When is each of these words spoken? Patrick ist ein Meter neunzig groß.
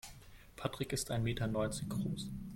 Patrick 0.55 0.93
ist 0.93 1.11
ein 1.11 1.21
Meter 1.21 1.45
neunzig 1.45 1.87
groß. 1.87 2.31